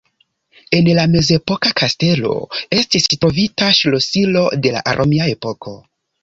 En 0.77 0.87
la 0.99 1.01
mezepoka 1.15 1.71
kastelo 1.81 2.31
estis 2.77 3.05
trovita 3.13 3.69
ŝlosilo 3.81 4.43
de 4.65 4.73
la 4.79 4.83
romia 5.03 5.29
epoko. 5.37 5.77